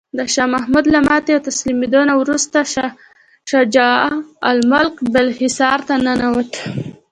د 0.17 0.19
شاه 0.33 0.51
محمود 0.55 0.85
له 0.93 0.99
ماتې 1.07 1.31
او 1.35 1.41
تسلیمیدو 1.49 2.01
نه 2.09 2.13
وروسته 2.21 2.57
شجاع 3.51 3.97
الملک 4.49 4.95
بالاحصار 5.13 5.79
ته 5.87 5.93
ننوت. 6.05 6.51